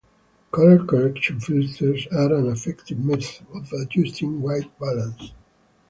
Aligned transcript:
Color 0.49 0.83
correction 0.87 1.39
filters 1.39 2.07
are 2.07 2.33
an 2.33 2.47
effective 2.47 2.97
method 2.97 3.45
of 3.53 3.71
adjusting 3.73 4.41
white 4.41 4.79
balance. 4.79 5.31